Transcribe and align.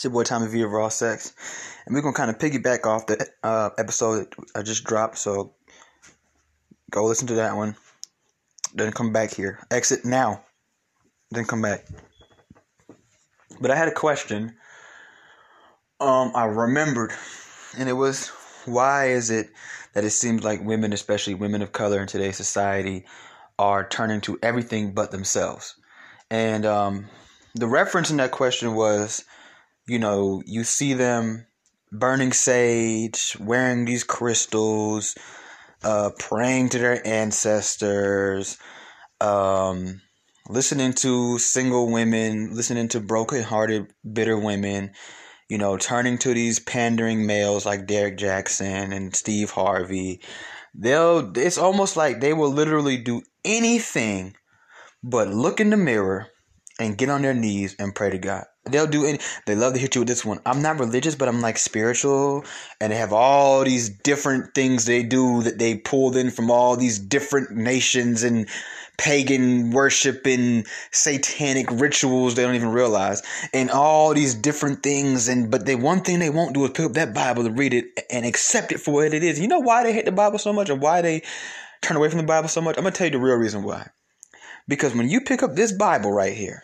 It's 0.00 0.04
your 0.06 0.14
boy 0.14 0.22
Tommy 0.22 0.46
V 0.46 0.62
of 0.62 0.70
Raw 0.70 0.88
Sex, 0.88 1.34
and 1.84 1.94
we're 1.94 2.00
gonna 2.00 2.14
kind 2.14 2.30
of 2.30 2.38
piggyback 2.38 2.86
off 2.86 3.06
the 3.06 3.28
uh, 3.42 3.68
episode 3.76 4.30
that 4.30 4.58
I 4.58 4.62
just 4.62 4.84
dropped. 4.84 5.18
So 5.18 5.52
go 6.90 7.04
listen 7.04 7.26
to 7.26 7.34
that 7.34 7.54
one. 7.54 7.76
Then 8.72 8.92
come 8.92 9.12
back 9.12 9.34
here. 9.34 9.58
Exit 9.70 10.06
now. 10.06 10.42
Then 11.30 11.44
come 11.44 11.60
back. 11.60 11.86
But 13.60 13.70
I 13.70 13.76
had 13.76 13.88
a 13.88 13.92
question. 13.92 14.56
Um, 16.00 16.32
I 16.34 16.46
remembered, 16.46 17.12
and 17.76 17.86
it 17.86 17.92
was 17.92 18.28
why 18.64 19.10
is 19.10 19.28
it 19.28 19.50
that 19.92 20.04
it 20.04 20.12
seems 20.12 20.42
like 20.42 20.64
women, 20.64 20.94
especially 20.94 21.34
women 21.34 21.60
of 21.60 21.72
color 21.72 22.00
in 22.00 22.06
today's 22.06 22.38
society, 22.38 23.04
are 23.58 23.86
turning 23.86 24.22
to 24.22 24.38
everything 24.42 24.94
but 24.94 25.10
themselves? 25.10 25.74
And 26.30 26.64
um, 26.64 27.04
the 27.54 27.68
reference 27.68 28.10
in 28.10 28.16
that 28.16 28.30
question 28.30 28.74
was 28.74 29.26
you 29.90 29.98
know, 29.98 30.40
you 30.46 30.62
see 30.62 30.94
them 30.94 31.48
burning 31.90 32.32
sage, 32.32 33.36
wearing 33.40 33.84
these 33.84 34.04
crystals, 34.04 35.16
uh, 35.82 36.10
praying 36.16 36.68
to 36.68 36.78
their 36.78 37.04
ancestors, 37.04 38.56
um, 39.20 40.00
listening 40.48 40.92
to 40.92 41.40
single 41.40 41.90
women, 41.90 42.54
listening 42.54 42.86
to 42.86 43.00
broken-hearted, 43.00 43.92
bitter 44.12 44.38
women, 44.38 44.92
you 45.48 45.58
know, 45.58 45.76
turning 45.76 46.18
to 46.18 46.34
these 46.34 46.60
pandering 46.60 47.26
males 47.26 47.66
like 47.66 47.88
Derrick 47.88 48.16
Jaxn 48.16 48.94
and 48.94 49.16
Steve 49.16 49.50
Harvey. 49.50 50.20
They'll 50.72 51.36
it's 51.36 51.58
almost 51.58 51.96
like 51.96 52.20
they 52.20 52.32
will 52.32 52.52
literally 52.52 52.96
do 52.96 53.22
anything 53.44 54.36
but 55.02 55.26
look 55.26 55.58
in 55.58 55.70
the 55.70 55.76
mirror 55.76 56.28
and 56.78 56.96
get 56.96 57.08
on 57.08 57.22
their 57.22 57.34
knees 57.34 57.74
and 57.76 57.92
pray 57.92 58.10
to 58.10 58.18
God. 58.18 58.44
They'll 58.66 58.86
do 58.86 59.06
any. 59.06 59.18
They 59.46 59.54
love 59.54 59.72
to 59.72 59.78
hit 59.78 59.94
you 59.94 60.02
with 60.02 60.08
this 60.08 60.24
one. 60.24 60.40
I'm 60.44 60.60
not 60.60 60.78
religious, 60.78 61.14
but 61.14 61.28
I'm 61.28 61.40
like 61.40 61.56
spiritual, 61.56 62.44
and 62.80 62.92
they 62.92 62.96
have 62.96 63.12
all 63.12 63.64
these 63.64 63.88
different 63.88 64.54
things 64.54 64.84
they 64.84 65.02
do 65.02 65.42
that 65.42 65.58
they 65.58 65.76
pulled 65.76 66.16
in 66.16 66.30
from 66.30 66.50
all 66.50 66.76
these 66.76 66.98
different 66.98 67.52
nations 67.52 68.22
and 68.22 68.46
pagan 68.98 69.70
worship 69.70 70.26
and 70.26 70.66
satanic 70.90 71.70
rituals 71.70 72.34
they 72.34 72.42
don't 72.42 72.54
even 72.54 72.72
realize, 72.72 73.22
and 73.54 73.70
all 73.70 74.12
these 74.12 74.34
different 74.34 74.82
things. 74.82 75.26
And 75.26 75.50
but 75.50 75.64
the 75.64 75.76
one 75.76 76.02
thing 76.02 76.18
they 76.18 76.28
won't 76.28 76.52
do 76.52 76.64
is 76.64 76.70
pick 76.70 76.84
up 76.84 76.92
that 76.92 77.14
Bible 77.14 77.44
to 77.44 77.50
read 77.50 77.72
it 77.72 77.86
and 78.10 78.26
accept 78.26 78.72
it 78.72 78.80
for 78.80 78.92
what 78.92 79.14
it 79.14 79.22
is. 79.22 79.40
You 79.40 79.48
know 79.48 79.60
why 79.60 79.84
they 79.84 79.94
hate 79.94 80.04
the 80.04 80.12
Bible 80.12 80.38
so 80.38 80.52
much, 80.52 80.68
and 80.68 80.82
why 80.82 81.00
they 81.00 81.22
turn 81.80 81.96
away 81.96 82.10
from 82.10 82.18
the 82.18 82.26
Bible 82.26 82.48
so 82.48 82.60
much? 82.60 82.76
I'm 82.76 82.84
gonna 82.84 82.94
tell 82.94 83.06
you 83.06 83.12
the 83.12 83.18
real 83.18 83.36
reason 83.36 83.62
why. 83.62 83.88
Because 84.68 84.94
when 84.94 85.08
you 85.08 85.22
pick 85.22 85.42
up 85.42 85.56
this 85.56 85.72
Bible 85.72 86.12
right 86.12 86.36
here 86.36 86.62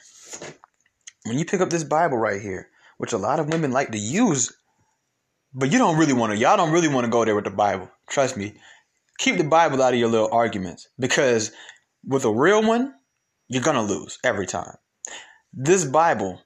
when 1.26 1.38
you 1.38 1.44
pick 1.44 1.60
up 1.60 1.70
this 1.70 1.84
Bible 1.84 2.16
right 2.16 2.40
here, 2.40 2.68
which 2.98 3.12
a 3.12 3.18
lot 3.18 3.40
of 3.40 3.48
women 3.48 3.72
like 3.72 3.92
to 3.92 3.98
use, 3.98 4.52
but 5.52 5.72
you 5.72 5.78
don't 5.78 5.98
really 5.98 6.12
want 6.12 6.32
to, 6.32 6.38
y'all 6.38 6.56
don't 6.56 6.72
really 6.72 6.88
want 6.88 7.04
to 7.04 7.10
go 7.10 7.24
there 7.24 7.34
with 7.34 7.44
the 7.44 7.50
Bible. 7.50 7.90
Trust 8.08 8.36
me. 8.36 8.54
Keep 9.18 9.38
the 9.38 9.44
Bible 9.44 9.82
out 9.82 9.94
of 9.94 9.98
your 9.98 10.08
little 10.08 10.30
arguments 10.30 10.88
because 10.98 11.50
with 12.06 12.24
a 12.24 12.30
real 12.30 12.62
one, 12.62 12.94
you're 13.48 13.62
going 13.62 13.76
to 13.76 13.82
lose 13.82 14.18
every 14.24 14.46
time. 14.46 14.76
This 15.52 15.84
Bible 15.84 16.40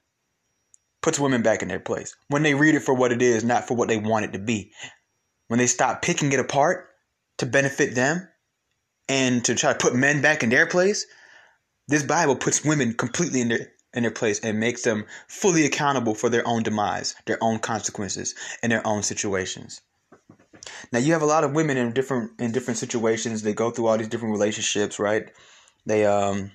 puts 1.01 1.19
women 1.19 1.41
back 1.41 1.61
in 1.61 1.67
their 1.67 1.79
place 1.79 2.15
when 2.29 2.43
they 2.43 2.53
read 2.53 2.75
it 2.75 2.83
for 2.83 2.93
what 2.93 3.11
it 3.11 3.21
is, 3.21 3.43
not 3.43 3.67
for 3.67 3.75
what 3.75 3.87
they 3.87 3.97
want 3.97 4.25
it 4.25 4.33
to 4.33 4.39
be. 4.39 4.71
When 5.47 5.57
they 5.57 5.67
stop 5.67 6.01
picking 6.01 6.31
it 6.31 6.39
apart 6.39 6.87
to 7.39 7.45
benefit 7.45 7.95
them 7.95 8.27
and 9.09 9.43
to 9.45 9.55
try 9.55 9.73
to 9.73 9.79
put 9.79 9.95
men 9.95 10.21
back 10.21 10.43
in 10.43 10.49
their 10.49 10.67
place, 10.67 11.05
this 11.87 12.03
Bible 12.03 12.35
puts 12.35 12.63
women 12.63 12.93
completely 12.93 13.41
in 13.41 13.49
their 13.49 13.71
in 13.93 14.03
their 14.03 14.11
place 14.11 14.39
and 14.39 14.59
makes 14.59 14.83
them 14.83 15.05
fully 15.27 15.65
accountable 15.65 16.15
for 16.15 16.29
their 16.29 16.47
own 16.47 16.63
demise, 16.63 17.15
their 17.25 17.37
own 17.41 17.59
consequences, 17.59 18.35
and 18.63 18.71
their 18.71 18.85
own 18.85 19.03
situations. 19.03 19.81
Now 20.91 20.99
you 20.99 21.13
have 21.13 21.21
a 21.21 21.27
lot 21.27 21.43
of 21.43 21.53
women 21.53 21.77
in 21.77 21.93
different 21.93 22.39
in 22.39 22.51
different 22.51 22.77
situations. 22.77 23.41
They 23.41 23.53
go 23.53 23.71
through 23.71 23.87
all 23.87 23.97
these 23.97 24.07
different 24.07 24.33
relationships, 24.33 24.99
right? 24.99 25.29
They 25.85 26.05
um 26.05 26.51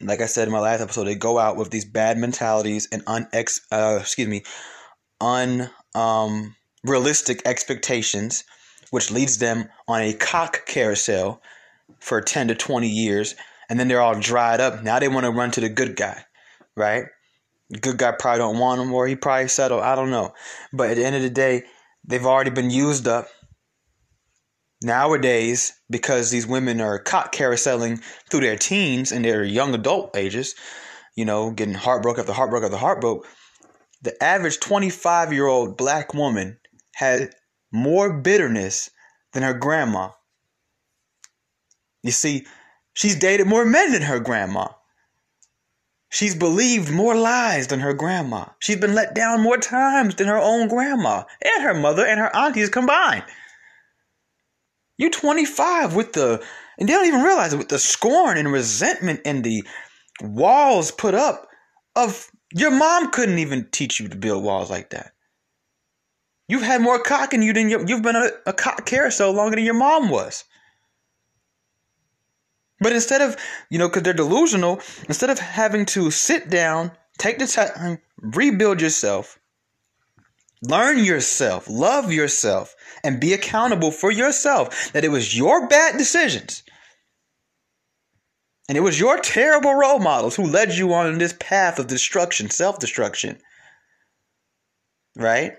like 0.00 0.20
I 0.20 0.26
said 0.26 0.48
in 0.48 0.52
my 0.52 0.60
last 0.60 0.80
episode, 0.80 1.04
they 1.04 1.14
go 1.14 1.38
out 1.38 1.56
with 1.56 1.70
these 1.70 1.84
bad 1.84 2.16
mentalities 2.18 2.88
and 2.90 3.04
unex 3.04 3.60
uh 3.70 3.98
excuse 4.00 4.28
me, 4.28 4.44
un 5.20 5.70
um 5.94 6.56
realistic 6.84 7.42
expectations, 7.44 8.44
which 8.90 9.10
leads 9.10 9.38
them 9.38 9.68
on 9.86 10.00
a 10.00 10.14
cock 10.14 10.64
carousel 10.66 11.42
for 12.00 12.20
10 12.20 12.48
to 12.48 12.54
20 12.54 12.88
years 12.88 13.34
and 13.68 13.78
then 13.78 13.88
they're 13.88 14.00
all 14.00 14.18
dried 14.18 14.60
up. 14.60 14.82
Now 14.82 14.98
they 14.98 15.08
want 15.08 15.24
to 15.24 15.32
run 15.32 15.50
to 15.52 15.60
the 15.60 15.68
good 15.68 15.96
guy 15.96 16.24
right? 16.78 17.06
Good 17.80 17.98
guy 17.98 18.12
probably 18.12 18.38
don't 18.38 18.58
want 18.58 18.80
him, 18.80 18.92
or 18.94 19.06
he 19.06 19.14
probably 19.16 19.48
settled. 19.48 19.82
I 19.82 19.94
don't 19.94 20.10
know. 20.10 20.32
But 20.72 20.90
at 20.90 20.96
the 20.96 21.04
end 21.04 21.16
of 21.16 21.22
the 21.22 21.30
day, 21.30 21.64
they've 22.06 22.24
already 22.24 22.50
been 22.50 22.70
used 22.70 23.06
up. 23.06 23.28
Nowadays, 24.82 25.72
because 25.90 26.30
these 26.30 26.46
women 26.46 26.80
are 26.80 27.00
caught 27.00 27.32
carouseling 27.32 28.00
through 28.30 28.40
their 28.40 28.56
teens 28.56 29.10
and 29.10 29.24
their 29.24 29.42
young 29.42 29.74
adult 29.74 30.16
ages, 30.16 30.54
you 31.16 31.24
know, 31.24 31.50
getting 31.50 31.74
heartbroken 31.74 32.20
after 32.20 32.32
heartbroken 32.32 32.66
after 32.66 32.78
heartbroken, 32.78 33.28
the 34.02 34.22
average 34.22 34.60
25 34.60 35.32
year 35.32 35.46
old 35.46 35.76
black 35.76 36.14
woman 36.14 36.58
had 36.94 37.34
more 37.72 38.12
bitterness 38.20 38.88
than 39.32 39.42
her 39.42 39.54
grandma. 39.54 40.10
You 42.02 42.12
see, 42.12 42.46
she's 42.94 43.16
dated 43.16 43.46
more 43.46 43.64
men 43.64 43.92
than 43.92 44.02
her 44.02 44.20
grandma. 44.20 44.68
She's 46.18 46.34
believed 46.34 46.90
more 46.90 47.14
lies 47.14 47.68
than 47.68 47.78
her 47.78 47.94
grandma. 47.94 48.46
She's 48.58 48.74
been 48.74 48.96
let 48.96 49.14
down 49.14 49.40
more 49.40 49.56
times 49.56 50.16
than 50.16 50.26
her 50.26 50.36
own 50.36 50.66
grandma 50.66 51.22
and 51.40 51.62
her 51.62 51.74
mother 51.74 52.04
and 52.04 52.18
her 52.18 52.34
aunties 52.34 52.70
combined. 52.70 53.22
You're 54.96 55.10
25 55.10 55.94
with 55.94 56.14
the, 56.14 56.44
and 56.76 56.88
they 56.88 56.92
don't 56.92 57.06
even 57.06 57.22
realize 57.22 57.52
it, 57.52 57.58
with 57.58 57.68
the 57.68 57.78
scorn 57.78 58.36
and 58.36 58.50
resentment 58.50 59.20
and 59.24 59.44
the 59.44 59.62
walls 60.20 60.90
put 60.90 61.14
up 61.14 61.46
of 61.94 62.28
your 62.52 62.72
mom 62.72 63.12
couldn't 63.12 63.38
even 63.38 63.68
teach 63.70 64.00
you 64.00 64.08
to 64.08 64.16
build 64.16 64.42
walls 64.42 64.70
like 64.70 64.90
that. 64.90 65.12
You've 66.48 66.62
had 66.62 66.80
more 66.80 67.00
cock 67.00 67.32
in 67.32 67.42
you 67.42 67.52
than 67.52 67.68
you, 67.68 67.84
you've 67.86 68.02
been 68.02 68.16
a, 68.16 68.30
a 68.44 68.52
cock 68.52 68.86
carousel 68.86 69.30
longer 69.30 69.54
than 69.54 69.64
your 69.64 69.74
mom 69.74 70.10
was. 70.10 70.42
But 72.80 72.92
instead 72.92 73.20
of, 73.20 73.36
you 73.70 73.78
know, 73.78 73.88
because 73.88 74.02
they're 74.02 74.12
delusional, 74.12 74.80
instead 75.08 75.30
of 75.30 75.38
having 75.38 75.84
to 75.86 76.10
sit 76.10 76.48
down, 76.48 76.92
take 77.18 77.38
the 77.38 77.46
time, 77.46 77.98
rebuild 78.20 78.80
yourself, 78.80 79.38
learn 80.62 81.02
yourself, 81.02 81.68
love 81.68 82.12
yourself, 82.12 82.74
and 83.02 83.20
be 83.20 83.32
accountable 83.32 83.90
for 83.90 84.10
yourself 84.10 84.92
that 84.92 85.04
it 85.04 85.08
was 85.08 85.36
your 85.36 85.66
bad 85.66 85.98
decisions. 85.98 86.62
And 88.68 88.76
it 88.76 88.82
was 88.82 89.00
your 89.00 89.18
terrible 89.20 89.74
role 89.74 89.98
models 89.98 90.36
who 90.36 90.44
led 90.44 90.74
you 90.74 90.92
on 90.92 91.16
this 91.18 91.34
path 91.38 91.78
of 91.78 91.86
destruction, 91.86 92.50
self 92.50 92.78
destruction. 92.78 93.38
Right? 95.16 95.54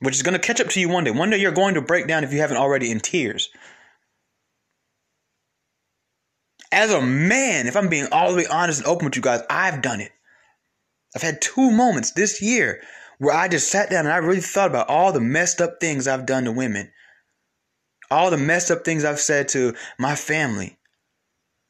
Which 0.00 0.16
is 0.16 0.22
going 0.22 0.38
to 0.38 0.44
catch 0.44 0.60
up 0.60 0.68
to 0.70 0.80
you 0.80 0.88
one 0.88 1.04
day. 1.04 1.12
One 1.12 1.30
day 1.30 1.38
you're 1.38 1.52
going 1.52 1.74
to 1.74 1.80
break 1.80 2.08
down 2.08 2.24
if 2.24 2.32
you 2.32 2.40
haven't 2.40 2.56
already 2.56 2.90
in 2.90 2.98
tears. 2.98 3.50
As 6.72 6.90
a 6.90 7.02
man, 7.02 7.66
if 7.66 7.76
I'm 7.76 7.88
being 7.88 8.08
all 8.10 8.30
the 8.30 8.38
way 8.38 8.46
honest 8.46 8.80
and 8.80 8.88
open 8.88 9.04
with 9.04 9.16
you 9.16 9.22
guys, 9.22 9.42
I've 9.50 9.82
done 9.82 10.00
it. 10.00 10.10
I've 11.14 11.22
had 11.22 11.42
two 11.42 11.70
moments 11.70 12.12
this 12.12 12.40
year 12.40 12.82
where 13.18 13.36
I 13.36 13.48
just 13.48 13.70
sat 13.70 13.90
down 13.90 14.06
and 14.06 14.12
I 14.12 14.16
really 14.16 14.40
thought 14.40 14.70
about 14.70 14.88
all 14.88 15.12
the 15.12 15.20
messed 15.20 15.60
up 15.60 15.80
things 15.80 16.08
I've 16.08 16.26
done 16.26 16.44
to 16.44 16.52
women. 16.52 16.90
All 18.10 18.30
the 18.30 18.38
messed 18.38 18.70
up 18.70 18.84
things 18.84 19.04
I've 19.04 19.20
said 19.20 19.48
to 19.50 19.74
my 19.98 20.14
family. 20.14 20.78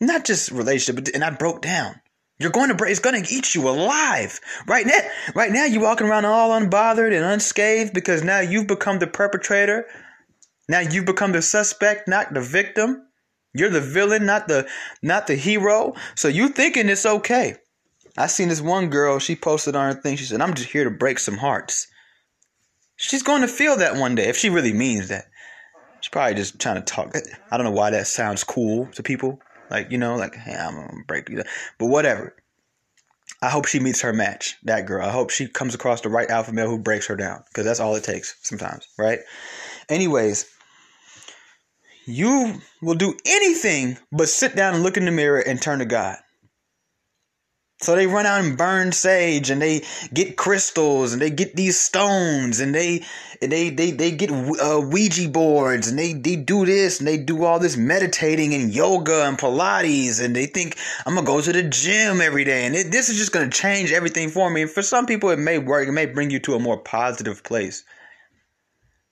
Not 0.00 0.24
just 0.24 0.50
relationship, 0.52 1.04
but 1.04 1.14
and 1.14 1.24
I 1.24 1.30
broke 1.30 1.62
down. 1.62 2.00
You're 2.38 2.50
going 2.50 2.68
to 2.68 2.74
break. 2.74 2.90
It's 2.90 3.00
going 3.00 3.22
to 3.22 3.32
eat 3.32 3.54
you 3.54 3.68
alive. 3.68 4.40
Right 4.66 4.86
now, 4.86 4.98
right 5.34 5.52
now, 5.52 5.64
you're 5.64 5.82
walking 5.82 6.08
around 6.08 6.24
all 6.24 6.50
unbothered 6.58 7.14
and 7.14 7.24
unscathed 7.24 7.92
because 7.92 8.24
now 8.24 8.40
you've 8.40 8.66
become 8.66 8.98
the 8.98 9.06
perpetrator. 9.06 9.86
Now 10.68 10.80
you've 10.80 11.06
become 11.06 11.32
the 11.32 11.42
suspect, 11.42 12.08
not 12.08 12.34
the 12.34 12.40
victim. 12.40 13.06
You're 13.54 13.70
the 13.70 13.80
villain, 13.80 14.24
not 14.24 14.48
the 14.48 14.68
not 15.02 15.26
the 15.26 15.34
hero. 15.34 15.94
So 16.14 16.28
you 16.28 16.48
thinking 16.48 16.88
it's 16.88 17.06
okay. 17.06 17.56
I 18.16 18.26
seen 18.26 18.48
this 18.48 18.60
one 18.60 18.90
girl, 18.90 19.18
she 19.18 19.36
posted 19.36 19.74
on 19.74 19.94
her 19.94 20.00
thing, 20.00 20.16
she 20.16 20.24
said, 20.24 20.40
I'm 20.40 20.54
just 20.54 20.70
here 20.70 20.84
to 20.84 20.90
break 20.90 21.18
some 21.18 21.38
hearts. 21.38 21.86
She's 22.96 23.22
going 23.22 23.40
to 23.40 23.48
feel 23.48 23.76
that 23.78 23.96
one 23.96 24.14
day, 24.14 24.28
if 24.28 24.36
she 24.36 24.50
really 24.50 24.72
means 24.72 25.08
that. 25.08 25.24
She's 26.00 26.10
probably 26.10 26.34
just 26.34 26.58
trying 26.58 26.76
to 26.76 26.82
talk. 26.82 27.14
I 27.50 27.56
don't 27.56 27.64
know 27.64 27.72
why 27.72 27.90
that 27.90 28.08
sounds 28.08 28.42
cool 28.44 28.86
to 28.86 29.02
people. 29.02 29.40
Like, 29.70 29.90
you 29.90 29.98
know, 29.98 30.16
like, 30.16 30.34
hey, 30.34 30.54
I'm 30.54 30.74
gonna 30.74 31.04
break 31.06 31.28
you. 31.28 31.42
But 31.78 31.86
whatever. 31.86 32.34
I 33.40 33.48
hope 33.48 33.66
she 33.66 33.80
meets 33.80 34.02
her 34.02 34.12
match, 34.12 34.56
that 34.64 34.86
girl. 34.86 35.06
I 35.06 35.10
hope 35.10 35.30
she 35.30 35.48
comes 35.48 35.74
across 35.74 36.00
the 36.00 36.08
right 36.08 36.28
alpha 36.28 36.52
male 36.52 36.68
who 36.68 36.78
breaks 36.78 37.06
her 37.06 37.16
down. 37.16 37.42
Because 37.48 37.64
that's 37.64 37.80
all 37.80 37.94
it 37.94 38.04
takes 38.04 38.36
sometimes, 38.42 38.86
right? 38.98 39.20
Anyways, 39.88 40.44
you 42.06 42.60
will 42.80 42.94
do 42.94 43.16
anything 43.24 43.98
but 44.10 44.28
sit 44.28 44.56
down 44.56 44.74
and 44.74 44.82
look 44.82 44.96
in 44.96 45.04
the 45.04 45.10
mirror 45.10 45.40
and 45.40 45.60
turn 45.60 45.78
to 45.80 45.84
God. 45.84 46.18
So 47.82 47.96
they 47.96 48.06
run 48.06 48.26
out 48.26 48.44
and 48.44 48.56
burn 48.56 48.92
sage 48.92 49.50
and 49.50 49.60
they 49.60 49.82
get 50.14 50.36
crystals 50.36 51.12
and 51.12 51.20
they 51.20 51.30
get 51.30 51.56
these 51.56 51.80
stones 51.80 52.60
and 52.60 52.72
they 52.72 53.02
and 53.40 53.50
they 53.50 53.70
they, 53.70 53.90
they 53.90 54.12
get 54.12 54.30
uh, 54.30 54.80
Ouija 54.80 55.28
boards 55.28 55.88
and 55.88 55.98
they, 55.98 56.12
they 56.12 56.36
do 56.36 56.64
this 56.64 57.00
and 57.00 57.08
they 57.08 57.18
do 57.18 57.44
all 57.44 57.58
this 57.58 57.76
meditating 57.76 58.54
and 58.54 58.72
yoga 58.72 59.24
and 59.24 59.36
Pilates 59.36 60.22
and 60.22 60.36
they 60.36 60.46
think 60.46 60.76
I'm 61.04 61.16
gonna 61.16 61.26
go 61.26 61.40
to 61.40 61.52
the 61.52 61.64
gym 61.64 62.20
every 62.20 62.44
day 62.44 62.66
and 62.66 62.76
it, 62.76 62.92
this 62.92 63.08
is 63.08 63.18
just 63.18 63.32
gonna 63.32 63.50
change 63.50 63.90
everything 63.90 64.28
for 64.28 64.48
me. 64.48 64.62
And 64.62 64.70
for 64.70 64.82
some 64.82 65.04
people, 65.04 65.30
it 65.30 65.40
may 65.40 65.58
work. 65.58 65.88
It 65.88 65.92
may 65.92 66.06
bring 66.06 66.30
you 66.30 66.38
to 66.38 66.54
a 66.54 66.60
more 66.60 66.78
positive 66.78 67.42
place. 67.42 67.82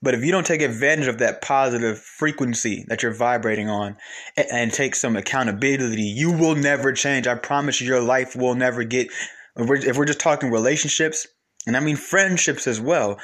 But 0.03 0.15
if 0.15 0.25
you 0.25 0.33
don't 0.33 0.47
take 0.47 0.63
advantage 0.63 1.09
of 1.09 1.19
that 1.19 1.43
positive 1.43 1.99
frequency 1.99 2.85
that 2.89 3.03
you're 3.03 3.13
vibrating 3.13 3.69
on 3.69 3.97
and, 4.37 4.47
and, 4.51 4.73
take 4.73 4.95
some 4.95 5.15
accountability, 5.15 6.03
you 6.03 6.33
will 6.33 6.55
never 6.55 6.93
change. 6.93 7.27
I 7.27 7.35
promise 7.35 7.81
you, 7.81 7.87
your 7.87 8.01
life 8.01 8.35
will 8.35 8.55
never 8.55 8.83
get. 8.83 9.09
If 9.57 9.69
we're, 9.69 9.77
if 9.77 9.99
we're 9.99 10.07
just 10.07 10.21
talking 10.21 10.51
relationships, 10.51 11.27
and 11.67 11.77
I 11.77 11.81
mean 11.81 11.97
friendships 11.97 12.67
as 12.67 12.81
well, 12.81 13.19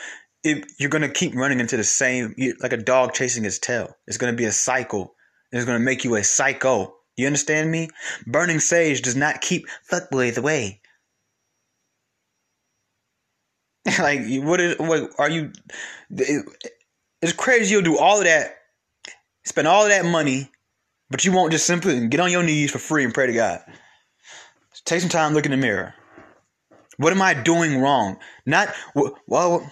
you're 0.44 0.90
going 0.90 1.02
to 1.02 1.08
keep 1.08 1.34
running 1.34 1.60
into 1.60 1.76
the 1.76 1.84
same, 1.84 2.34
like 2.60 2.72
a 2.72 2.76
dog 2.76 3.14
chasing 3.14 3.44
his 3.44 3.58
tail. 3.58 3.96
It's 4.06 4.18
going 4.18 4.32
to 4.32 4.36
be 4.36 4.44
a 4.44 4.52
cycle. 4.52 5.14
It's 5.52 5.64
going 5.64 5.78
to 5.78 5.84
make 5.84 6.04
you 6.04 6.16
a 6.16 6.24
psycho. 6.24 6.94
You 7.16 7.26
understand 7.26 7.70
me? 7.70 7.88
Burning 8.26 8.60
sage 8.60 9.00
does 9.00 9.16
not 9.16 9.40
keep 9.40 9.66
fuckboys 9.90 10.36
away. 10.36 10.82
like, 13.98 14.20
what 14.42 14.60
is, 14.60 14.78
what 14.78 15.10
are 15.18 15.30
you, 15.30 15.52
it's 16.10 17.32
crazy 17.36 17.72
you'll 17.72 17.82
do 17.82 17.98
all 17.98 18.18
of 18.18 18.24
that, 18.24 18.56
spend 19.44 19.68
all 19.68 19.84
of 19.84 19.90
that 19.90 20.04
money, 20.04 20.50
but 21.10 21.24
you 21.24 21.32
won't 21.32 21.52
just 21.52 21.66
simply 21.66 22.08
get 22.08 22.20
on 22.20 22.30
your 22.30 22.42
knees 22.42 22.70
for 22.70 22.78
free 22.78 23.04
and 23.04 23.14
pray 23.14 23.26
to 23.26 23.32
God. 23.32 23.60
Take 24.84 25.00
some 25.00 25.10
time, 25.10 25.34
look 25.34 25.46
in 25.46 25.50
the 25.50 25.56
mirror. 25.56 25.94
What 26.98 27.12
am 27.12 27.22
I 27.22 27.34
doing 27.34 27.80
wrong? 27.80 28.18
Not, 28.44 28.74
well, 29.26 29.68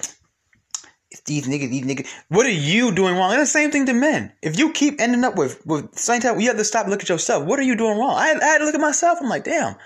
these 1.26 1.46
niggas, 1.46 1.70
these 1.70 1.84
niggas. 1.84 2.08
What 2.28 2.46
are 2.46 2.50
you 2.50 2.92
doing 2.92 3.16
wrong? 3.16 3.32
And 3.32 3.40
the 3.40 3.46
same 3.46 3.70
thing 3.70 3.86
to 3.86 3.92
men. 3.92 4.32
If 4.42 4.58
you 4.58 4.72
keep 4.72 5.00
ending 5.00 5.24
up 5.24 5.36
with 5.36 5.64
with 5.66 5.96
same 5.96 6.20
time, 6.20 6.40
you 6.40 6.48
have 6.48 6.56
to 6.56 6.64
stop 6.64 6.84
and 6.84 6.90
look 6.90 7.02
at 7.02 7.08
yourself. 7.08 7.44
What 7.44 7.58
are 7.58 7.62
you 7.62 7.76
doing 7.76 7.98
wrong? 7.98 8.14
I, 8.14 8.34
I 8.40 8.44
had 8.44 8.58
to 8.58 8.64
look 8.64 8.74
at 8.74 8.80
myself. 8.80 9.18
I'm 9.20 9.28
like, 9.28 9.44
damn. 9.44 9.76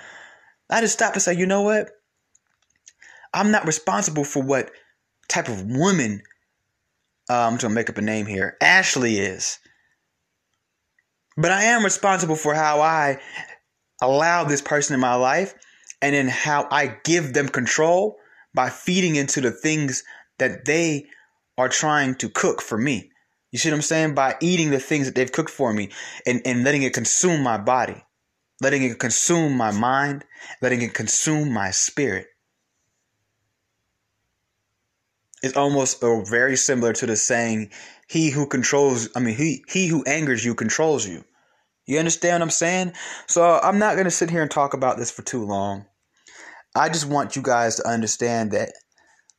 I 0.70 0.80
just 0.80 0.94
stopped 0.94 1.16
and 1.16 1.22
say, 1.22 1.34
you 1.34 1.46
know 1.46 1.62
what? 1.62 1.90
I'm 3.32 3.50
not 3.50 3.66
responsible 3.66 4.24
for 4.24 4.42
what 4.42 4.70
type 5.28 5.48
of 5.48 5.64
woman. 5.64 6.22
Uh, 7.30 7.46
I'm 7.46 7.56
gonna 7.56 7.74
make 7.74 7.90
up 7.90 7.98
a 7.98 8.02
name 8.02 8.26
here. 8.26 8.56
Ashley 8.60 9.18
is. 9.18 9.58
But 11.36 11.52
I 11.52 11.64
am 11.64 11.84
responsible 11.84 12.36
for 12.36 12.54
how 12.54 12.80
I 12.80 13.20
allow 14.02 14.44
this 14.44 14.62
person 14.62 14.94
in 14.94 15.00
my 15.00 15.14
life 15.14 15.54
and 16.02 16.14
then 16.14 16.28
how 16.28 16.66
I 16.70 16.96
give 17.04 17.32
them 17.32 17.48
control 17.48 18.16
by 18.54 18.70
feeding 18.70 19.16
into 19.16 19.40
the 19.40 19.50
things 19.50 20.02
that 20.38 20.64
they 20.64 21.06
are 21.56 21.68
trying 21.68 22.14
to 22.16 22.28
cook 22.28 22.62
for 22.62 22.78
me. 22.78 23.10
You 23.50 23.58
see 23.58 23.70
what 23.70 23.76
I'm 23.76 23.82
saying? 23.82 24.14
By 24.14 24.36
eating 24.40 24.70
the 24.70 24.80
things 24.80 25.06
that 25.06 25.14
they've 25.14 25.30
cooked 25.30 25.50
for 25.50 25.72
me 25.72 25.90
and, 26.26 26.42
and 26.44 26.64
letting 26.64 26.82
it 26.82 26.92
consume 26.92 27.42
my 27.42 27.58
body, 27.58 28.04
letting 28.60 28.82
it 28.82 28.98
consume 28.98 29.56
my 29.56 29.70
mind, 29.70 30.24
letting 30.60 30.82
it 30.82 30.94
consume 30.94 31.52
my 31.52 31.70
spirit. 31.70 32.26
It's 35.42 35.56
almost 35.56 36.02
uh, 36.02 36.22
very 36.22 36.56
similar 36.56 36.92
to 36.94 37.06
the 37.06 37.16
saying, 37.16 37.70
he 38.08 38.30
who 38.30 38.46
controls, 38.46 39.08
I 39.14 39.20
mean, 39.20 39.36
he, 39.36 39.64
he 39.68 39.86
who 39.86 40.04
angers 40.04 40.44
you 40.44 40.54
controls 40.54 41.06
you. 41.06 41.24
You 41.86 41.98
understand 41.98 42.34
what 42.34 42.42
I'm 42.42 42.50
saying? 42.50 42.92
So 43.26 43.58
I'm 43.62 43.78
not 43.78 43.94
going 43.94 44.04
to 44.04 44.10
sit 44.10 44.30
here 44.30 44.42
and 44.42 44.50
talk 44.50 44.74
about 44.74 44.98
this 44.98 45.10
for 45.10 45.22
too 45.22 45.44
long. 45.44 45.86
I 46.74 46.88
just 46.88 47.06
want 47.06 47.34
you 47.34 47.42
guys 47.42 47.76
to 47.76 47.88
understand 47.88 48.52
that 48.52 48.72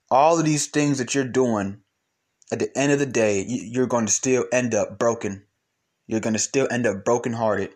all 0.09 0.39
of 0.39 0.45
these 0.45 0.67
things 0.67 0.97
that 0.97 1.13
you're 1.13 1.25
doing, 1.25 1.81
at 2.51 2.59
the 2.59 2.75
end 2.75 2.91
of 2.91 2.99
the 2.99 3.05
day, 3.05 3.45
you're 3.47 3.85
going 3.85 4.07
to 4.07 4.11
still 4.11 4.45
end 4.51 4.73
up 4.73 4.97
broken. 4.97 5.45
You're 6.07 6.21
going 6.21 6.33
to 6.33 6.39
still 6.39 6.67
end 6.71 6.87
up 6.87 7.05
brokenhearted 7.05 7.69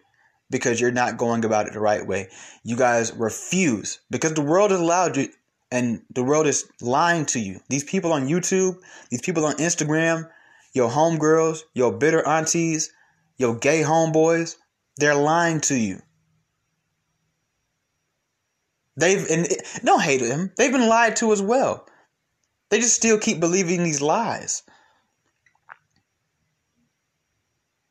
because 0.49 0.81
you're 0.81 0.91
not 0.91 1.17
going 1.17 1.45
about 1.45 1.67
it 1.67 1.73
the 1.73 1.79
right 1.79 2.05
way. 2.05 2.29
You 2.63 2.75
guys 2.75 3.13
refuse 3.13 3.99
because 4.09 4.33
the 4.33 4.41
world 4.41 4.71
has 4.71 4.79
allowed 4.79 5.17
you 5.17 5.29
and 5.73 6.03
the 6.13 6.23
world 6.23 6.45
is 6.45 6.69
lying 6.81 7.25
to 7.25 7.39
you. 7.39 7.59
These 7.67 7.83
people 7.83 8.13
on 8.13 8.27
YouTube, 8.27 8.77
these 9.09 9.21
people 9.21 9.43
on 9.43 9.55
Instagram, 9.55 10.29
your 10.71 10.87
homegirls, 10.87 11.61
your 11.73 11.91
bitter 11.91 12.25
aunties, 12.27 12.91
your 13.37 13.55
gay 13.55 13.81
homeboys, 13.81 14.55
they're 14.97 15.15
lying 15.15 15.61
to 15.61 15.75
you. 15.75 15.99
They've 18.97 19.27
and 19.31 19.47
don't 19.83 20.03
hate 20.03 20.21
them. 20.21 20.51
They've 20.57 20.71
been 20.71 20.87
lied 20.87 21.15
to 21.17 21.33
as 21.33 21.41
well. 21.41 21.87
They 22.69 22.79
just 22.79 22.95
still 22.95 23.17
keep 23.17 23.39
believing 23.39 23.83
these 23.83 23.99
lies. 23.99 24.61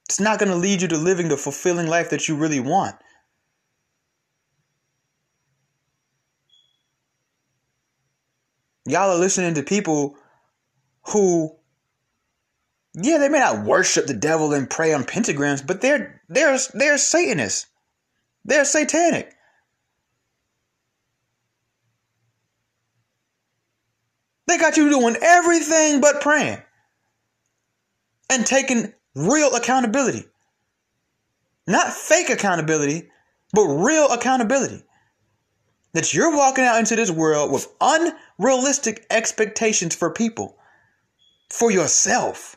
It's 0.08 0.20
not 0.20 0.38
going 0.38 0.52
to 0.52 0.56
lead 0.56 0.82
you 0.82 0.88
to 0.88 0.99
living 0.99 1.29
the 1.29 1.37
fulfilling 1.37 1.88
life 1.88 2.11
that 2.11 2.29
you 2.29 2.37
really 2.37 2.61
want. 2.61 2.94
Y'all 8.93 9.11
are 9.11 9.19
listening 9.19 9.55
to 9.55 9.62
people 9.62 10.17
who 11.09 11.56
yeah, 12.94 13.17
they 13.17 13.31
may 13.31 13.39
not 13.39 13.65
worship 13.65 14.06
the 14.06 14.12
devil 14.15 14.53
and 14.53 14.69
pray 14.69 14.93
on 14.93 15.05
pentagrams, 15.05 15.67
but 15.67 15.81
they're 15.81 16.21
they're 16.29 16.59
they're 16.75 16.99
Satanists. 16.99 17.67
They're 18.44 18.65
satanic. 18.65 19.33
They 24.47 24.59
got 24.59 24.77
you 24.77 24.91
doing 24.91 25.17
everything 25.23 26.00
but 26.00 26.21
praying 26.21 26.61
and 28.29 28.44
taking 28.44 28.93
real 29.15 29.55
accountability. 29.55 30.25
Not 31.67 31.93
fake 31.93 32.29
accountability, 32.29 33.09
but 33.55 33.65
real 33.65 34.11
accountability. 34.11 34.83
That 35.94 36.15
you're 36.15 36.35
walking 36.35 36.65
out 36.65 36.79
into 36.79 36.97
this 36.97 37.11
world 37.11 37.53
with 37.53 37.69
unrealistic 37.81 39.06
expectations 39.11 39.94
for 39.94 40.11
people, 40.11 40.56
for 41.50 41.71
yourself. 41.71 42.56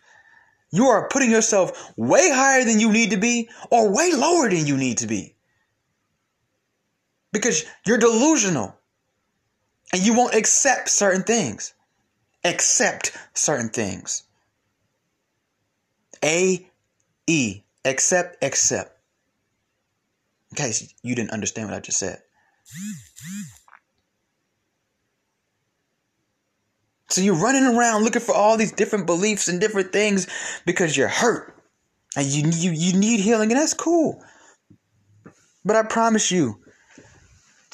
You 0.72 0.88
are 0.88 1.08
putting 1.10 1.32
yourself 1.32 1.94
way 1.98 2.30
higher 2.32 2.64
than 2.64 2.80
you 2.80 2.92
need 2.92 3.12
to 3.12 3.18
be 3.18 3.50
or 3.70 3.94
way 3.94 4.14
lower 4.14 4.50
than 4.50 4.66
you 4.66 4.78
need 4.78 5.00
to 5.00 5.08
be. 5.08 5.36
Because 7.32 7.66
you're 7.86 7.98
delusional 7.98 8.78
and 9.92 10.02
you 10.02 10.14
won't 10.14 10.36
accept 10.36 10.90
certain 10.90 11.24
things. 11.24 11.74
Accept 12.44 13.12
certain 13.34 13.70
things. 13.70 14.24
A 16.24 16.70
E. 17.28 17.62
Accept, 17.84 18.44
accept. 18.44 18.98
In 20.52 20.58
case 20.58 20.94
you 21.04 21.16
didn't 21.16 21.32
understand 21.32 21.70
what 21.70 21.78
I 21.78 21.80
just 21.80 22.00
said. 22.00 22.22
So 27.10 27.22
you're 27.22 27.36
running 27.36 27.64
around 27.64 28.04
looking 28.04 28.22
for 28.22 28.36
all 28.36 28.58
these 28.58 28.72
different 28.72 29.06
beliefs 29.06 29.48
and 29.48 29.62
different 29.62 29.94
things 29.94 30.28
because 30.66 30.98
you're 30.98 31.08
hurt 31.08 31.56
and 32.16 32.26
you 32.26 32.50
you, 32.50 32.72
you 32.72 33.00
need 33.00 33.20
healing, 33.20 33.52
and 33.52 33.60
that's 33.60 33.74
cool. 33.74 34.22
But 35.64 35.76
I 35.76 35.84
promise 35.84 36.32
you, 36.32 36.60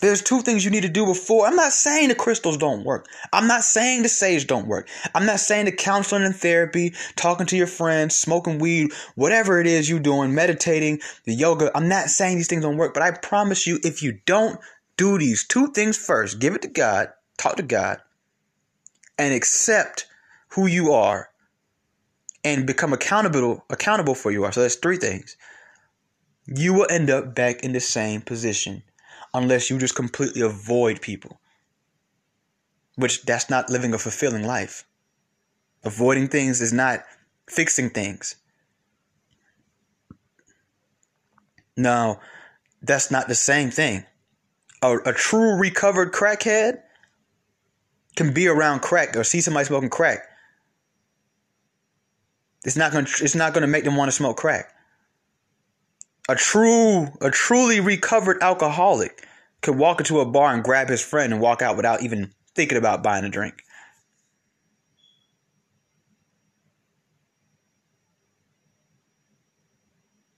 there's 0.01 0.21
two 0.21 0.41
things 0.41 0.65
you 0.65 0.71
need 0.71 0.83
to 0.83 0.89
do 0.89 1.05
before. 1.05 1.45
I'm 1.45 1.55
not 1.55 1.73
saying 1.73 2.09
the 2.09 2.15
crystals 2.15 2.57
don't 2.57 2.83
work. 2.83 3.07
I'm 3.31 3.47
not 3.47 3.63
saying 3.63 4.03
the 4.03 4.09
sage 4.09 4.47
don't 4.47 4.67
work. 4.67 4.89
I'm 5.13 5.25
not 5.25 5.39
saying 5.39 5.65
the 5.65 5.71
counseling 5.71 6.23
and 6.23 6.35
therapy, 6.35 6.93
talking 7.15 7.45
to 7.47 7.57
your 7.57 7.67
friends, 7.67 8.15
smoking 8.15 8.59
weed, 8.59 8.91
whatever 9.15 9.59
it 9.59 9.67
is 9.67 9.89
you're 9.89 9.99
doing, 9.99 10.33
meditating, 10.33 11.01
the 11.25 11.33
yoga. 11.33 11.71
I'm 11.75 11.87
not 11.87 12.09
saying 12.09 12.37
these 12.37 12.47
things 12.47 12.63
don't 12.63 12.77
work, 12.77 12.93
but 12.93 13.03
I 13.03 13.11
promise 13.11 13.67
you, 13.67 13.79
if 13.83 14.01
you 14.01 14.19
don't 14.25 14.59
do 15.01 15.17
these 15.17 15.43
two 15.47 15.71
things 15.71 15.97
first, 15.97 16.37
give 16.37 16.53
it 16.53 16.61
to 16.61 16.67
God, 16.67 17.09
talk 17.35 17.55
to 17.55 17.63
God, 17.63 17.97
and 19.17 19.33
accept 19.33 20.05
who 20.49 20.67
you 20.67 20.91
are 20.91 21.29
and 22.43 22.67
become 22.67 22.93
accountable 22.93 23.65
accountable 23.71 24.13
for 24.13 24.29
you 24.29 24.43
are. 24.43 24.51
So 24.51 24.61
that's 24.61 24.75
three 24.75 24.97
things. 24.97 25.37
You 26.45 26.75
will 26.75 26.85
end 26.91 27.09
up 27.09 27.33
back 27.33 27.63
in 27.63 27.73
the 27.73 27.79
same 27.79 28.21
position 28.21 28.83
unless 29.33 29.71
you 29.71 29.79
just 29.79 29.95
completely 29.95 30.43
avoid 30.43 31.01
people. 31.01 31.39
Which 32.95 33.23
that's 33.23 33.49
not 33.49 33.71
living 33.71 33.95
a 33.95 33.97
fulfilling 33.97 34.45
life. 34.45 34.85
Avoiding 35.83 36.27
things 36.27 36.61
is 36.61 36.73
not 36.73 36.99
fixing 37.49 37.89
things. 37.89 38.35
No, 41.75 42.19
that's 42.83 43.09
not 43.09 43.27
the 43.27 43.33
same 43.33 43.71
thing. 43.71 44.05
A, 44.81 44.97
a 45.05 45.13
true 45.13 45.57
recovered 45.57 46.11
crackhead 46.11 46.81
can 48.15 48.33
be 48.33 48.47
around 48.47 48.81
crack 48.81 49.15
or 49.15 49.23
see 49.23 49.41
somebody 49.41 49.65
smoking 49.65 49.89
crack. 49.89 50.19
It's 52.63 52.77
not 52.77 52.91
gonna 52.91 53.07
it's 53.21 53.35
not 53.35 53.53
gonna 53.53 53.67
make 53.67 53.83
them 53.83 53.95
want 53.95 54.09
to 54.09 54.15
smoke 54.15 54.37
crack 54.37 54.73
a 56.29 56.35
true, 56.35 57.07
a 57.19 57.29
truly 57.29 57.79
recovered 57.79 58.41
alcoholic 58.41 59.27
could 59.61 59.77
walk 59.77 59.99
into 59.99 60.19
a 60.19 60.25
bar 60.25 60.53
and 60.53 60.63
grab 60.63 60.89
his 60.89 61.01
friend 61.01 61.33
and 61.33 61.41
walk 61.41 61.61
out 61.61 61.75
without 61.75 62.03
even 62.03 62.33
thinking 62.55 62.77
about 62.77 63.03
buying 63.03 63.25
a 63.25 63.29
drink. 63.29 63.63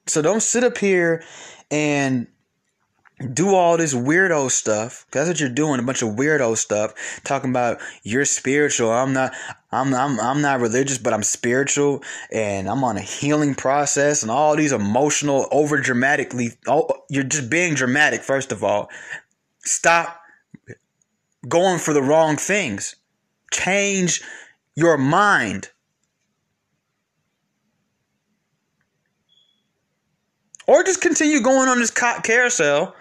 So 0.07 0.21
don't 0.21 0.41
sit 0.41 0.63
up 0.63 0.77
here 0.77 1.23
and 1.71 2.27
do 3.23 3.55
all 3.55 3.77
this 3.77 3.93
weirdo 3.93 4.51
stuff. 4.51 5.05
That's 5.11 5.27
what 5.27 5.39
you're 5.39 5.49
doing, 5.49 5.79
a 5.79 5.83
bunch 5.83 6.01
of 6.01 6.09
weirdo 6.09 6.57
stuff. 6.57 6.93
Talking 7.23 7.49
about 7.49 7.79
you're 8.03 8.25
spiritual. 8.25 8.91
I'm 8.91 9.13
not 9.13 9.33
I'm 9.71 9.93
I'm 9.93 10.19
I'm 10.19 10.41
not 10.41 10.59
religious, 10.59 10.97
but 10.97 11.13
I'm 11.13 11.23
spiritual 11.23 12.03
and 12.31 12.69
I'm 12.69 12.83
on 12.83 12.97
a 12.97 13.01
healing 13.01 13.55
process 13.55 14.21
and 14.21 14.31
all 14.31 14.55
these 14.55 14.71
emotional 14.71 15.47
over 15.51 15.79
dramatically 15.79 16.51
oh, 16.67 16.89
you're 17.09 17.23
just 17.23 17.49
being 17.49 17.73
dramatic 17.73 18.21
first 18.21 18.51
of 18.51 18.63
all. 18.63 18.89
Stop 19.59 20.19
going 21.47 21.79
for 21.79 21.93
the 21.93 22.01
wrong 22.01 22.37
things. 22.37 22.95
Change 23.51 24.21
your 24.75 24.97
mind. 24.97 25.69
Or 30.65 30.83
just 30.83 31.01
continue 31.01 31.41
going 31.41 31.67
on 31.67 31.79
this 31.79 31.91
carousel 31.91 32.95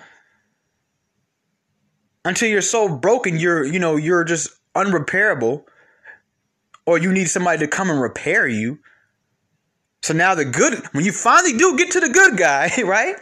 until 2.24 2.48
you're 2.48 2.62
so 2.62 2.88
broken 2.88 3.38
you're 3.38 3.64
you 3.64 3.78
know 3.78 3.96
you're 3.96 4.24
just 4.24 4.48
unrepairable. 4.74 5.64
Or 6.84 6.98
you 6.98 7.12
need 7.12 7.28
somebody 7.28 7.60
to 7.60 7.68
come 7.68 7.90
and 7.90 8.00
repair 8.00 8.48
you. 8.48 8.80
So 10.02 10.14
now 10.14 10.34
the 10.34 10.44
good 10.44 10.82
when 10.92 11.04
you 11.04 11.12
finally 11.12 11.56
do 11.56 11.76
get 11.76 11.92
to 11.92 12.00
the 12.00 12.08
good 12.08 12.36
guy 12.36 12.70
right? 12.84 13.14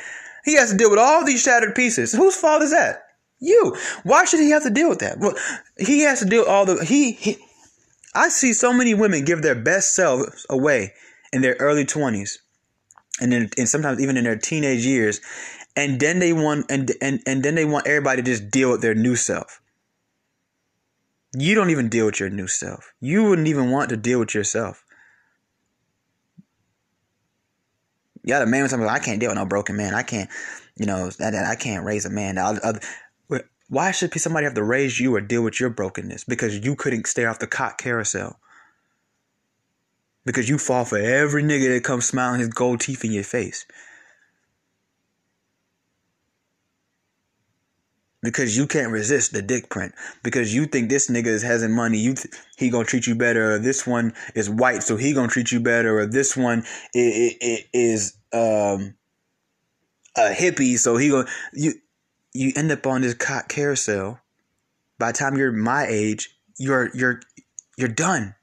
He 0.45 0.54
has 0.54 0.71
to 0.71 0.76
deal 0.76 0.88
with 0.88 0.99
all 0.99 1.25
these 1.25 1.42
shattered 1.42 1.75
pieces. 1.75 2.12
Whose 2.12 2.37
fault 2.37 2.62
is 2.62 2.71
that? 2.71 3.02
You. 3.38 3.76
Why 4.02 4.25
should 4.25 4.40
he 4.40 4.50
have 4.50 4.62
to 4.62 4.71
deal 4.71 4.88
with 4.88 5.00
that? 5.00 5.19
Well 5.19 5.35
he 5.78 6.00
has 6.00 6.21
to 6.21 6.25
deal 6.25 6.45
all 6.45 6.66
the 6.66 6.85
he, 6.85 7.12
he 7.12 7.38
i 8.14 8.28
see 8.28 8.52
so 8.52 8.73
many 8.73 8.95
women 8.95 9.25
give 9.25 9.42
their 9.42 9.54
best 9.54 9.95
selves 9.95 10.47
away 10.50 10.92
in 11.33 11.42
their 11.42 11.57
early 11.61 11.85
20s 11.85 12.38
and 13.21 13.33
then 13.33 13.49
and 13.57 13.69
sometimes 13.69 14.00
even 14.00 14.16
in 14.16 14.25
their 14.25 14.37
teenage 14.37 14.85
years 14.85 15.21
and 15.77 16.00
then 16.00 16.19
they 16.19 16.33
want 16.33 16.67
and 16.71 16.91
and 17.00 17.21
and 17.27 17.43
then 17.43 17.55
they 17.55 17.65
want 17.65 17.87
everybody 17.87 18.23
to 18.23 18.31
just 18.31 18.50
deal 18.50 18.71
with 18.71 18.83
their 18.83 18.95
new 18.95 19.17
self. 19.17 19.61
You 21.33 21.55
don't 21.55 21.71
even 21.71 21.89
deal 21.89 22.07
with 22.07 22.19
your 22.19 22.31
new 22.31 22.49
self. 22.49 22.93
You 23.00 23.29
wouldn't 23.29 23.49
even 23.49 23.71
want 23.71 23.91
to 23.91 23.97
deal 23.97 24.19
with 24.19 24.35
yourself. 24.35 24.85
Yeah, 28.25 28.41
the 28.41 28.47
man 28.47 28.62
was 28.62 28.73
talking 28.73 28.87
I 28.87 28.99
can't 28.99 29.21
deal 29.21 29.31
with 29.31 29.39
no 29.39 29.47
broken 29.47 29.77
man. 29.77 29.95
I 29.95 30.03
can't, 30.03 30.29
you 30.77 30.87
know, 30.87 31.11
I, 31.21 31.53
I 31.53 31.55
can't 31.55 31.85
raise 31.85 32.05
a 32.05 32.11
man. 32.11 32.37
I'll, 32.37 32.59
I'll, 32.62 32.79
why 33.69 33.93
should 33.93 34.12
somebody 34.21 34.45
have 34.45 34.55
to 34.55 34.65
raise 34.65 34.99
you 34.99 35.15
or 35.15 35.21
deal 35.21 35.43
with 35.43 35.61
your 35.61 35.71
brokenness? 35.71 36.25
Because 36.25 36.59
you 36.59 36.75
couldn't 36.75 37.07
stay 37.07 37.25
off 37.25 37.39
the 37.39 37.47
cock 37.47 37.79
carousel. 37.79 38.41
Because 40.27 40.49
you 40.49 40.59
fall 40.59 40.85
for 40.85 40.99
every 40.99 41.45
nigga 41.45 41.73
that 41.73 41.85
comes 41.85 42.05
smiling 42.05 42.41
his 42.41 42.49
gold 42.49 42.81
teeth 42.81 43.05
in 43.05 43.12
your 43.12 43.25
face. 43.25 43.65
Because 48.23 48.57
you 48.57 48.67
can't 48.67 48.93
resist 48.93 49.33
the 49.33 49.43
dick 49.43 49.69
print. 49.71 49.95
Because 50.23 50.55
you 50.55 50.67
think 50.67 50.89
this 50.89 51.09
nigga 51.09 51.27
is 51.27 51.43
having 51.43 51.73
money 51.73 51.99
you 51.99 52.15
th- 52.15 52.35
he 52.57 52.71
gonna 52.71 52.85
treat 52.85 53.07
you 53.07 53.15
better 53.15 53.55
or 53.55 53.59
this 53.59 53.87
one 53.87 54.12
is 54.35 54.50
white 54.50 54.83
so 54.83 54.97
he 54.97 55.12
gonna 55.12 55.29
treat 55.29 55.50
you 55.53 55.61
better 55.61 55.99
or 55.99 56.07
this 56.07 56.37
one 56.37 56.65
is, 56.95 57.62
is 57.73 58.17
um 58.33 58.95
a 60.17 60.33
hippie 60.33 60.79
so 60.79 60.97
he 60.97 61.09
gonna 61.09 61.29
you 61.53 61.73
you 62.33 62.53
end 62.57 62.71
up 62.71 62.87
on 62.87 63.00
this 63.00 63.15
cock 63.15 63.49
carousel. 63.49 64.21
By 64.99 65.12
the 65.12 65.19
time 65.19 65.37
you're 65.37 65.53
my 65.53 65.87
age 65.87 66.37
you're 66.59 66.91
you're 66.95 67.21
you're 67.79 67.89
done. 67.89 68.35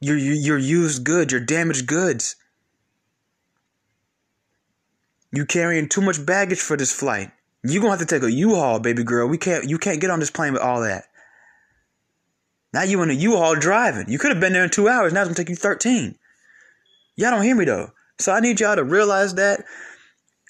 You're 0.00 0.16
you're 0.16 0.58
used 0.58 1.04
goods 1.04 1.32
you're 1.32 1.40
damaged 1.42 1.86
goods. 1.86 2.36
You 5.34 5.46
carrying 5.46 5.88
too 5.88 6.02
much 6.02 6.24
baggage 6.24 6.60
for 6.60 6.76
this 6.76 6.92
flight 6.92 7.30
you 7.64 7.80
gonna 7.80 7.90
have 7.90 8.00
to 8.00 8.06
take 8.06 8.22
a 8.22 8.32
U-Haul, 8.32 8.80
baby 8.80 9.04
girl. 9.04 9.28
We 9.28 9.38
can't. 9.38 9.68
You 9.68 9.78
can't 9.78 10.00
get 10.00 10.10
on 10.10 10.20
this 10.20 10.30
plane 10.30 10.52
with 10.52 10.62
all 10.62 10.80
that. 10.82 11.04
Now 12.72 12.82
you 12.82 13.02
in 13.02 13.10
a 13.10 13.14
U-Haul 13.14 13.56
driving. 13.56 14.08
You 14.08 14.18
could 14.18 14.32
have 14.32 14.40
been 14.40 14.52
there 14.52 14.64
in 14.64 14.70
two 14.70 14.88
hours. 14.88 15.12
Now 15.12 15.20
it's 15.20 15.28
gonna 15.28 15.36
take 15.36 15.48
you 15.48 15.56
thirteen. 15.56 16.16
Y'all 17.16 17.30
don't 17.30 17.42
hear 17.42 17.54
me 17.54 17.64
though. 17.64 17.92
So 18.18 18.32
I 18.32 18.40
need 18.40 18.60
y'all 18.60 18.76
to 18.76 18.84
realize 18.84 19.34
that 19.34 19.64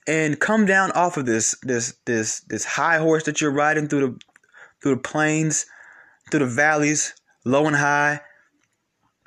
and 0.07 0.39
come 0.39 0.67
down 0.67 0.91
off 0.93 1.17
of 1.17 1.27
this 1.27 1.57
this 1.63 1.95
this 2.07 2.41
this 2.49 2.65
high 2.65 2.99
horse 2.99 3.25
that 3.25 3.41
you're 3.41 3.53
riding 3.53 3.89
through 3.89 4.01
the 4.01 4.21
through 4.83 4.95
the 4.97 5.01
plains, 5.01 5.67
through 6.31 6.41
the 6.41 6.47
valleys, 6.47 7.15
low 7.45 7.67
and 7.67 7.77
high. 7.77 8.21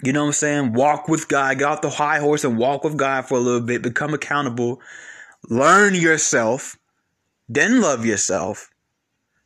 You 0.04 0.12
know 0.12 0.22
what 0.22 0.28
I'm 0.28 0.34
saying? 0.34 0.74
Walk 0.74 1.08
with 1.08 1.28
God. 1.28 1.60
Get 1.60 1.68
off 1.68 1.82
the 1.82 1.90
high 1.90 2.20
horse 2.20 2.44
and 2.44 2.58
walk 2.58 2.84
with 2.84 2.98
God 2.98 3.28
for 3.28 3.38
a 3.38 3.42
little 3.42 3.62
bit. 3.62 3.82
Become 3.82 4.14
accountable. 4.14 4.82
Learn 5.50 5.96
yourself 5.96 6.78
then 7.48 7.82
love 7.82 8.06
yourself, 8.06 8.70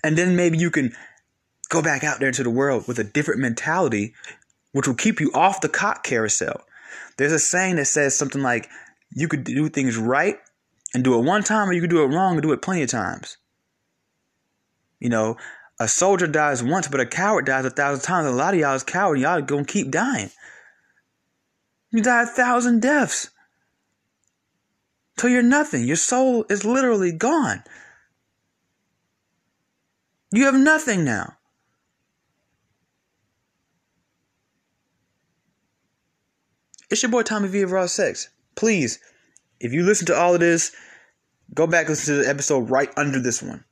and 0.04 0.18
then 0.18 0.36
maybe 0.36 0.58
you 0.58 0.72
can 0.72 0.94
go 1.70 1.82
back 1.82 2.04
out 2.04 2.20
there 2.20 2.30
into 2.30 2.44
the 2.44 2.50
world 2.50 2.88
with 2.88 3.00
a 3.00 3.04
different 3.04 3.40
mentality, 3.40 4.14
which 4.72 4.88
will 4.88 4.96
keep 4.96 5.20
you 5.20 5.32
off 5.34 5.62
the 5.62 5.70
cock 5.70 6.04
carousel. 6.04 6.64
There's 7.18 7.32
a 7.32 7.40
saying 7.40 7.76
that 7.76 7.86
says 7.86 8.18
something 8.18 8.42
like, 8.42 8.70
you 9.12 9.28
could 9.28 9.44
do 9.44 9.70
things 9.70 9.98
right 9.98 10.38
and 10.94 11.04
do 11.04 11.18
it 11.20 11.26
one 11.26 11.44
time, 11.44 11.70
or 11.70 11.74
you 11.74 11.82
could 11.82 11.90
do 11.90 12.04
it 12.04 12.08
wrong 12.08 12.34
and 12.34 12.42
do 12.42 12.52
it 12.52 12.62
plenty 12.62 12.84
of 12.84 12.90
times. 12.90 13.38
You 15.00 15.10
know, 15.10 15.38
a 15.80 15.88
soldier 15.88 16.28
dies 16.28 16.64
once, 16.64 16.88
but 16.88 17.00
a 17.00 17.06
coward 17.06 17.46
dies 17.46 17.66
a 17.66 17.70
thousand 17.70 18.04
times. 18.04 18.28
A 18.28 18.32
lot 18.32 18.54
of 18.54 18.60
y'all 18.60 18.76
is 18.76 18.84
coward, 18.84 19.16
and 19.16 19.24
y'all 19.24 19.42
gonna 19.42 19.66
keep 19.66 19.92
dying. 19.92 20.30
You 21.92 22.02
die 22.02 22.24
a 22.24 22.28
thousand 22.28 22.82
deaths. 22.82 23.30
Till 25.18 25.30
you're 25.30 25.42
nothing. 25.42 25.86
Your 25.86 25.96
soul 25.96 26.46
is 26.50 26.64
literally 26.64 27.12
gone. 27.12 27.64
You 30.32 30.46
have 30.46 30.56
nothing 30.56 31.04
now. 31.04 31.34
It's 36.90 37.04
your 37.04 37.12
boy 37.12 37.24
Tommy 37.24 37.48
V 37.48 37.62
of 37.62 37.72
Raw 37.72 37.86
Sex. 37.86 38.30
Please, 38.56 39.00
if 39.60 39.74
you 39.74 39.84
listen 39.84 40.08
to 40.08 40.16
all 40.16 40.34
of 40.34 40.40
this, 40.40 40.76
go 41.54 41.68
back 41.68 41.82
and 41.82 41.90
listen 41.90 42.16
to 42.16 42.24
the 42.24 42.30
episode 42.30 42.70
right 42.70 42.90
under 42.98 43.20
this 43.20 43.42
one. 43.42 43.64